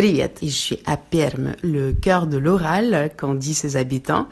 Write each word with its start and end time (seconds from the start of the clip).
Je 0.00 0.46
suis 0.46 0.78
à 0.86 0.96
Perm, 0.96 1.54
le 1.62 1.92
cœur 1.92 2.26
de 2.26 2.38
l'Oral, 2.38 3.10
qu'ont 3.18 3.34
dit 3.34 3.52
ses 3.52 3.76
habitants. 3.76 4.28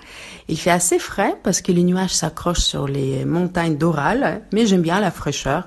Il 0.49 0.59
fait 0.59 0.71
assez 0.71 0.99
frais 0.99 1.37
parce 1.43 1.61
que 1.61 1.73
les 1.73 1.83
nuages 1.83 2.15
s'accrochent 2.15 2.61
sur 2.61 2.89
les 2.89 3.27
montagnes 3.27 3.77
d'Oral, 3.77 4.41
mais 4.51 4.65
j'aime 4.65 4.81
bien 4.81 4.99
la 4.99 5.11
fraîcheur. 5.11 5.65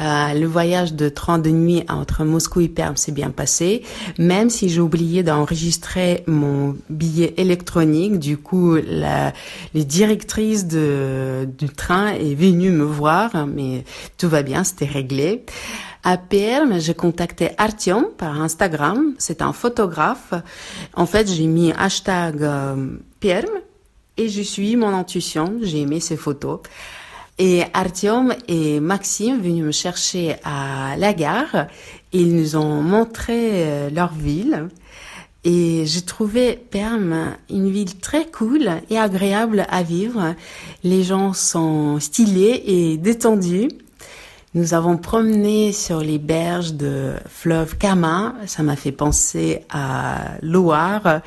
Euh, 0.00 0.34
le 0.34 0.46
voyage 0.46 0.94
de 0.94 1.08
32 1.08 1.50
nuits 1.50 1.84
entre 1.88 2.24
Moscou 2.24 2.60
et 2.60 2.68
Perm 2.68 2.96
s'est 2.96 3.12
bien 3.12 3.30
passé, 3.30 3.82
même 4.18 4.48
si 4.48 4.68
j'ai 4.68 4.80
oublié 4.80 5.22
d'enregistrer 5.22 6.24
mon 6.26 6.76
billet 6.88 7.34
électronique. 7.36 8.18
Du 8.18 8.38
coup, 8.38 8.74
la, 8.74 9.32
les 9.74 9.84
directrices 9.84 10.66
de, 10.66 11.48
du 11.58 11.68
train 11.68 12.08
est 12.08 12.34
venue 12.34 12.70
me 12.70 12.84
voir, 12.84 13.46
mais 13.46 13.84
tout 14.18 14.28
va 14.28 14.42
bien, 14.42 14.64
c'était 14.64 14.86
réglé. 14.86 15.44
À 16.04 16.16
Perm, 16.16 16.80
j'ai 16.80 16.94
contacté 16.94 17.50
Artyom 17.58 18.06
par 18.18 18.40
Instagram. 18.40 19.14
C'est 19.18 19.40
un 19.40 19.52
photographe. 19.52 20.34
En 20.94 21.06
fait, 21.06 21.30
j'ai 21.30 21.46
mis 21.46 21.72
hashtag 21.72 22.42
euh, 22.42 22.96
Perm 23.20 23.50
et 24.16 24.28
je 24.28 24.42
suis 24.42 24.74
mon 24.74 24.88
intuition. 24.94 25.58
J'ai 25.62 25.82
aimé 25.82 26.00
ses 26.00 26.16
photos. 26.16 26.58
Et 27.38 27.62
Artyom 27.72 28.34
et 28.46 28.80
Maxime 28.80 29.40
venus 29.40 29.64
me 29.64 29.72
chercher 29.72 30.36
à 30.44 30.96
la 30.98 31.14
gare. 31.14 31.66
Ils 32.12 32.36
nous 32.36 32.56
ont 32.56 32.82
montré 32.82 33.38
euh, 33.66 33.90
leur 33.90 34.12
ville. 34.12 34.68
Et 35.44 35.84
j'ai 35.86 36.02
trouvé 36.02 36.56
Perm 36.70 37.34
une 37.50 37.68
ville 37.70 37.98
très 37.98 38.26
cool 38.26 38.70
et 38.90 38.98
agréable 38.98 39.66
à 39.70 39.82
vivre. 39.82 40.36
Les 40.84 41.02
gens 41.02 41.32
sont 41.32 41.98
stylés 41.98 42.62
et 42.64 42.96
détendus. 42.96 43.68
Nous 44.54 44.74
avons 44.74 44.98
promené 44.98 45.72
sur 45.72 46.00
les 46.00 46.18
berges 46.18 46.74
de 46.74 47.14
fleuve 47.26 47.76
Kama. 47.78 48.34
Ça 48.46 48.62
m'a 48.62 48.76
fait 48.76 48.92
penser 48.92 49.64
à 49.70 50.34
Loire. 50.42 51.22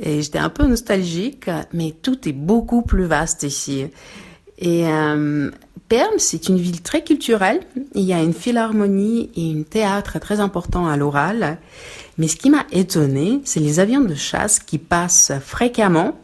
Et 0.00 0.22
j'étais 0.22 0.38
un 0.38 0.48
peu 0.48 0.66
nostalgique, 0.66 1.48
mais 1.72 1.92
tout 1.92 2.28
est 2.28 2.32
beaucoup 2.32 2.82
plus 2.82 3.04
vaste 3.04 3.44
ici. 3.44 3.84
Et 4.58 4.86
euh, 4.86 5.50
Perm, 5.88 6.12
c'est 6.18 6.48
une 6.48 6.56
ville 6.56 6.82
très 6.82 7.02
culturelle. 7.02 7.60
Il 7.94 8.02
y 8.02 8.12
a 8.12 8.22
une 8.22 8.32
philharmonie 8.32 9.30
et 9.36 9.58
un 9.58 9.62
théâtre 9.62 10.18
très 10.18 10.40
important 10.40 10.86
à 10.86 10.96
l'oral. 10.96 11.58
Mais 12.18 12.28
ce 12.28 12.36
qui 12.36 12.50
m'a 12.50 12.64
étonné, 12.72 13.40
c'est 13.44 13.60
les 13.60 13.80
avions 13.80 14.00
de 14.00 14.14
chasse 14.14 14.58
qui 14.58 14.78
passent 14.78 15.32
fréquemment. 15.44 16.16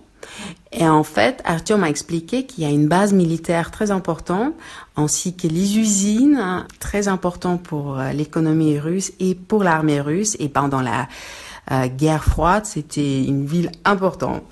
Et 0.73 0.89
en 0.89 1.03
fait, 1.03 1.43
Arthur 1.45 1.79
m'a 1.79 1.91
expliqué 1.91 2.47
qu'il 2.47 2.63
y 2.63 2.67
a 2.67 2.71
une 2.71 2.87
base 2.87 3.13
militaire 3.13 3.71
très 3.71 3.91
importante, 3.91 4.55
ainsi 4.97 5.35
que 5.35 5.49
les 5.49 5.79
usines 5.79 6.65
très 6.79 7.09
importantes 7.09 7.63
pour 7.63 7.99
euh, 7.99 8.13
l'économie 8.13 8.79
russe 8.79 9.13
et 9.19 9.35
pour 9.35 9.65
l'armée 9.65 10.01
russe. 10.01 10.37
Et 10.39 10.49
pendant 10.49 10.81
la 10.81 11.09
euh, 11.73 11.89
guerre 11.89 12.25
froide, 12.25 12.67
c'était 12.67 13.25
une 13.25 13.47
ville 13.47 13.73
importante. 13.85 14.43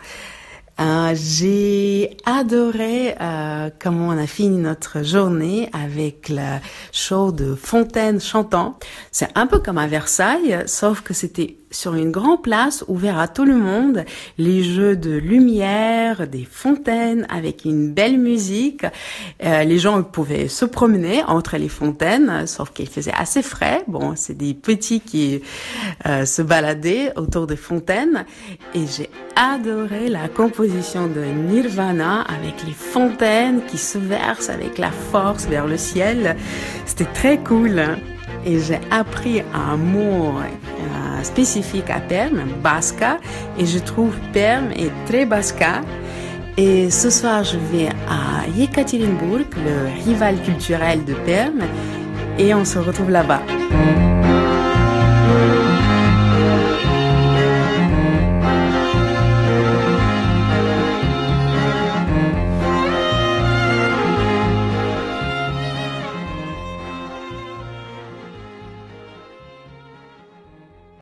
Euh, 0.81 1.13
j'ai 1.17 2.17
adoré 2.25 3.17
euh, 3.21 3.69
comment 3.81 4.09
on 4.09 4.19
a 4.19 4.29
fini 4.29 4.59
notre 4.59 5.03
journée 5.03 5.69
avec 5.73 6.29
le 6.29 6.59
show 6.93 7.33
de 7.33 7.57
Fontaine 7.57 8.21
chantant. 8.21 8.79
C'est 9.11 9.31
un 9.35 9.49
peu 9.49 9.59
comme 9.59 9.79
à 9.79 9.89
Versailles, 9.89 10.63
sauf 10.67 11.01
que 11.01 11.15
c'était 11.15 11.57
sur 11.71 11.95
une 11.95 12.11
grande 12.11 12.43
place 12.43 12.85
ouverte 12.89 13.19
à 13.19 13.29
tout 13.29 13.45
le 13.45 13.57
monde, 13.57 14.05
les 14.37 14.63
jeux 14.63 14.97
de 14.97 15.13
lumière, 15.13 16.27
des 16.27 16.47
fontaines 16.51 17.27
avec 17.29 17.65
une 17.65 17.93
belle 17.93 18.19
musique. 18.19 18.85
Euh, 19.45 19.65
les 19.65 19.79
gens 19.79 20.03
pouvaient 20.03 20.49
se 20.49 20.65
promener 20.65 21.23
entre 21.25 21.57
les 21.57 21.69
fontaines, 21.69 22.47
sauf 22.47 22.73
qu'il 22.73 22.89
faisait 22.89 23.13
assez 23.17 23.43
frais. 23.43 23.85
Bon, 23.87 24.15
c'est 24.17 24.37
des 24.37 24.55
petits 24.55 25.01
qui 25.01 25.43
euh, 26.07 26.25
se 26.25 26.43
baladaient 26.43 27.13
autour 27.17 27.47
des 27.47 27.57
fontaines. 27.57 28.25
Et 28.75 28.87
j'ai 28.87 29.11
adoré 29.37 30.09
la 30.09 30.29
composition 30.29 31.07
de 31.07 31.21
Nirvana 31.21 32.23
avec 32.23 32.65
les 32.67 32.73
fontaines 32.73 33.63
qui 33.67 33.79
se 33.79 33.99
versent 33.99 34.51
avec 34.51 34.79
la 34.79 34.91
force 34.91 35.47
vers 35.47 35.67
le 35.67 35.77
ciel. 35.77 36.37
C'était 36.87 37.13
très 37.13 37.39
cool. 37.39 37.83
Et 38.51 38.59
j'ai 38.61 38.81
appris 38.91 39.43
un 39.55 39.77
mot 39.77 40.33
spécifique 41.23 41.91
à 41.91 42.01
Perm, 42.01 42.39
Basca, 42.63 43.19
et 43.59 43.67
je 43.67 43.79
trouve 43.79 44.15
Perm 44.33 44.71
est 44.73 44.91
très 45.07 45.27
Basca. 45.27 45.83
Et 46.57 46.91
ce 46.91 47.11
soir, 47.11 47.45
je 47.45 47.59
vais 47.71 47.89
à 48.09 48.49
Yekaterinburg, 48.57 49.45
le 49.55 50.03
rival 50.05 50.41
culturel 50.43 51.05
de 51.05 51.13
Perm, 51.13 51.61
et 52.39 52.55
on 52.55 52.65
se 52.65 52.79
retrouve 52.79 53.11
là-bas. 53.11 53.43